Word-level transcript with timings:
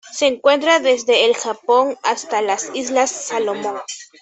Se 0.11 0.25
encuentra 0.25 0.79
desde 0.79 1.25
el 1.25 1.35
Japón 1.37 1.95
hasta 2.01 2.41
las 2.41 2.71
Islas 2.73 3.11
Salomón. 3.11 3.77